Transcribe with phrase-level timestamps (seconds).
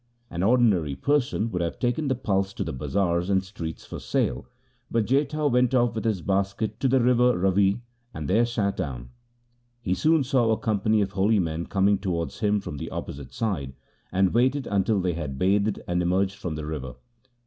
[0.31, 4.47] An ordinary person would have taken the pulse to the bazars and streets for sale,
[4.89, 9.09] but Jetha went off with his basket to the river Ravi and there sat down.
[9.79, 13.73] He soon saw a company of holy men coming towards him from the opposite side,
[14.11, 16.95] and waited until they had bathed and emerged from the river.